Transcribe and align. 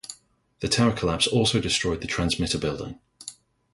The 0.61 0.67
tower 0.67 0.93
collapse 0.93 1.27
also 1.27 1.61
destroyed 1.61 2.01
the 2.01 2.07
transmitter 2.07 2.57
building. 2.57 2.97